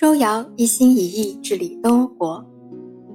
[0.00, 2.42] 周尧一心一意治理东欧国，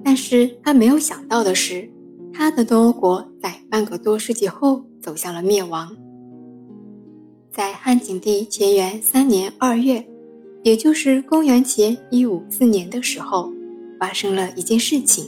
[0.03, 1.89] 但是他没有想到的是，
[2.31, 5.97] 他的东欧国在半个多世纪后走向了灭亡。
[7.49, 10.05] 在汉景帝乾元三年二月，
[10.61, 13.51] 也就是公元前一五四年的时候，
[13.99, 15.25] 发生了一件事情。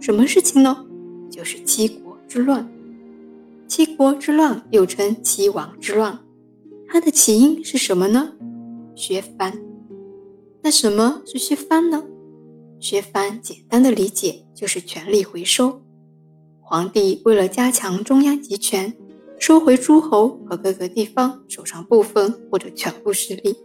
[0.00, 0.86] 什么事情呢？
[1.30, 2.66] 就是七国之乱。
[3.68, 6.18] 七国之乱又称七王之乱，
[6.88, 8.32] 它的起因是什么呢？
[8.94, 9.52] 削藩。
[10.66, 12.02] 那什么是削藩呢？
[12.80, 15.80] 削藩简单的理解就是权力回收。
[16.60, 18.92] 皇帝为了加强中央集权，
[19.38, 23.56] 收回诸侯和各个地方手上部分或者全部势力。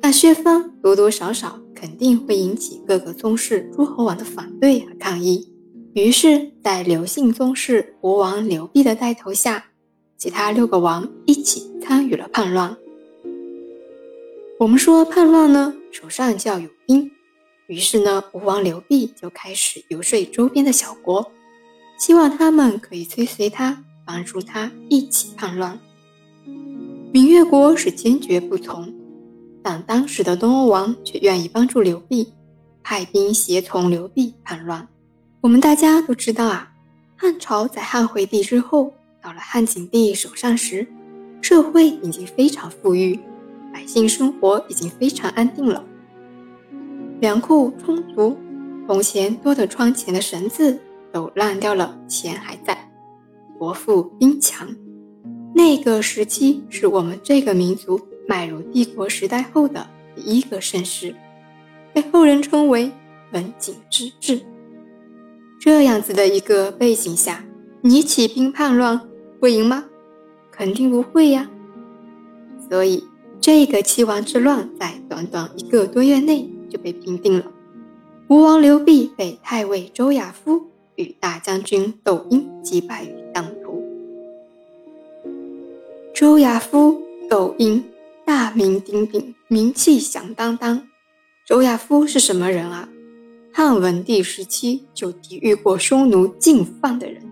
[0.00, 5.52] 那削藩多多少少肯定会引起各个宗室诸侯王的反对和抗议。
[5.94, 9.64] 于是，在刘姓宗室国王刘濞的带头下，
[10.16, 12.76] 其他六个王一起参与了叛乱。
[14.60, 17.10] 我们说叛乱呢，手上就要有兵。
[17.66, 21.32] 于是呢，吴王刘濞就开始游说周边的小国，
[21.98, 25.80] 希望他们可以追随他，帮助他一起叛乱。
[27.10, 28.92] 闽越国是坚决不从，
[29.62, 32.26] 但当时的东欧王却愿意帮助刘濞，
[32.82, 34.86] 派兵协同刘濞叛乱。
[35.40, 36.70] 我们大家都知道啊，
[37.16, 40.86] 汉朝在汉惠帝之后，到了汉景帝手上时，
[41.40, 43.18] 社会已经非常富裕，
[43.72, 45.84] 百姓生活已经非常安定了，
[47.20, 48.36] 粮库充足，
[48.86, 50.78] 铜钱多的窗前的绳子
[51.12, 52.90] 都烂掉了，钱还在，
[53.58, 54.68] 国富兵强。
[55.54, 61.14] 那个时期是我们这个民族迈入帝国时代后的第一个盛世，
[61.92, 62.90] 被后人称为
[63.32, 64.40] 文景之治。
[65.60, 67.44] 这样子的一个背景下，
[67.82, 69.00] 你起兵叛乱
[69.40, 69.84] 会赢吗？
[70.50, 71.50] 肯定不会呀。
[72.70, 73.04] 所以，
[73.40, 77.46] 这个七王之乱在短短一个多月内就被平定了。
[78.28, 83.82] 吴王刘濞被太尉周亚夫与大将军窦婴击败于当涂。
[86.14, 87.00] 周亚夫、
[87.30, 87.82] 窦婴
[88.26, 90.86] 大名鼎鼎，名气响当当。
[91.46, 92.88] 周亚夫是什么人啊？
[93.52, 97.22] 汉文帝时期就抵御过匈奴进犯的人，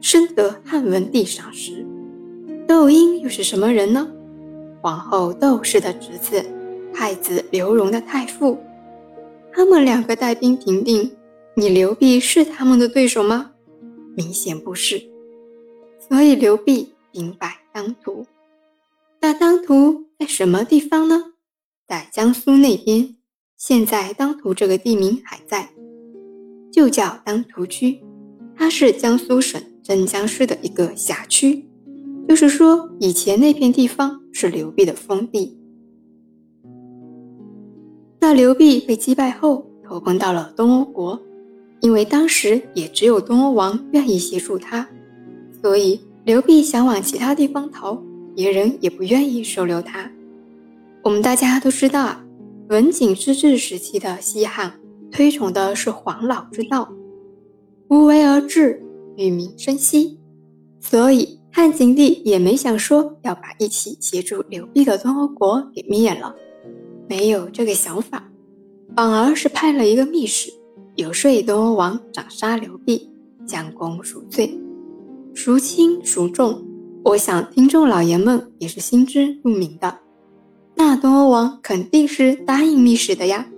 [0.00, 1.84] 深得汉文帝赏识。
[2.66, 4.08] 窦婴又是什么人呢？
[4.80, 6.44] 皇后窦氏的侄子，
[6.94, 8.58] 太子刘荣的太傅。
[9.52, 11.10] 他们两个带兵平定，
[11.54, 13.52] 你刘濞是他们的对手吗？
[14.16, 15.02] 明显不是。
[16.08, 18.26] 所以刘濞兵败当涂。
[19.20, 21.32] 那当涂在什么地方呢？
[21.86, 23.16] 在江苏那边。
[23.56, 25.70] 现在当涂这个地名还在，
[26.72, 28.00] 就叫当涂区，
[28.56, 31.67] 它是江苏省镇江市的一个辖区。
[32.28, 35.56] 就是说，以前那片地方是刘濞的封地。
[38.20, 41.18] 那刘濞被击败后，投奔到了东欧国，
[41.80, 44.86] 因为当时也只有东欧王愿意协助他，
[45.62, 47.98] 所以刘濞想往其他地方逃，
[48.36, 50.10] 别人也不愿意收留他。
[51.02, 52.24] 我们大家都知道啊。
[52.68, 54.74] 文景之治时期的西汉
[55.10, 56.92] 推崇的是黄老之道，
[57.88, 58.84] 无为而治，
[59.16, 60.18] 与民生息。
[60.78, 66.32] 所以汉景帝也没想说要把一起协助刘濞的东欧国给灭了，
[67.08, 68.30] 没有这个想法，
[68.94, 70.52] 反而是派了一个密使
[70.94, 73.10] 游说东欧王斩杀刘濞，
[73.44, 74.56] 将功赎罪，
[75.34, 76.64] 孰轻孰重？
[77.02, 79.98] 我想听众老爷们也是心知肚明的。
[80.76, 83.48] 那东欧王肯定是答应密使的呀。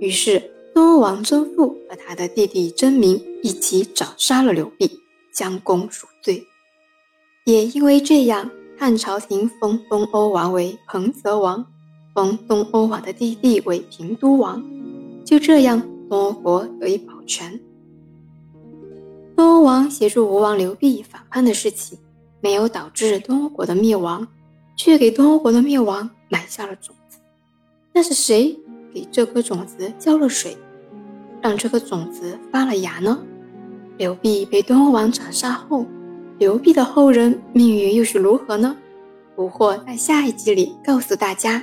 [0.00, 4.90] 于是东欧王曾父和他的弟弟曾明一起斩杀了刘濞，
[5.32, 6.46] 将功赎罪。
[7.48, 11.64] 也因为这样，汉朝廷封东欧王为彭泽王，
[12.14, 14.62] 封东欧王的弟弟为平都王。
[15.24, 17.58] 就这样，东欧国得以保全。
[19.34, 21.98] 东欧王协助吴王刘濞反叛的事情，
[22.42, 24.28] 没有导致东欧国的灭亡，
[24.76, 26.10] 却给东欧国的灭亡。
[26.28, 27.16] 埋下了种子，
[27.94, 28.54] 那是谁
[28.92, 30.54] 给这颗种子浇了水，
[31.40, 33.18] 让这颗种子发了芽呢？
[33.96, 35.86] 刘濞被东欧王斩杀后，
[36.38, 38.76] 刘辟的后人命运又是如何呢？
[39.34, 41.62] 不惑在下一集里告诉大家。